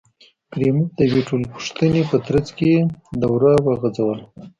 [0.53, 2.71] کریموف د یوې ټولپوښتنې په ترڅ کې
[3.21, 4.23] دوره وغځوله.